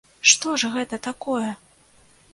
Што 0.29 0.53
ж 0.63 0.71
гэта 0.77 0.99
такое?! 1.09 1.49